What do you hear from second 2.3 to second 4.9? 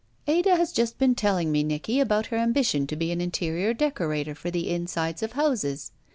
her ambition to be an interior decorator for the